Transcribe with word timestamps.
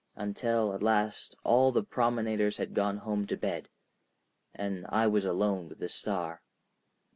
Until 0.15 0.73
at 0.73 0.81
last 0.81 1.35
all 1.43 1.71
the 1.71 1.83
promenaders 1.83 2.57
had 2.57 2.73
gone 2.73 2.97
home 2.97 3.27
to 3.27 3.37
bed, 3.37 3.69
and 4.55 4.83
I 4.89 5.05
was 5.05 5.25
alone 5.25 5.69
with 5.69 5.77
the 5.77 5.89
star. 5.89 6.41